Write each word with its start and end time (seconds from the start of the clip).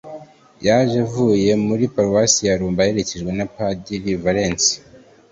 yaje 0.65 0.97
avuye 1.05 1.51
muri 1.65 1.83
paruwasi 1.93 2.39
ya 2.47 2.55
rambura, 2.59 2.83
aherekejwe 2.85 3.31
na 3.37 3.45
padiri 3.53 4.11
valens 4.23 4.65